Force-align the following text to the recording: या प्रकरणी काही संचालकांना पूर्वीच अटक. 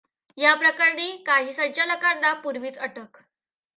या 0.37 0.53
प्रकरणी 0.53 1.11
काही 1.17 1.53
संचालकांना 1.53 2.33
पूर्वीच 2.33 2.77
अटक. 2.77 3.21